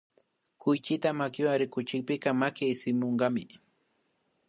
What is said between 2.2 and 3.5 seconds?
maki ismunkami